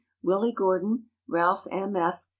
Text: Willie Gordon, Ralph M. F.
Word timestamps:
Willie 0.23 0.51
Gordon, 0.51 1.11
Ralph 1.27 1.67
M. 1.71 1.95
F. 1.95 2.27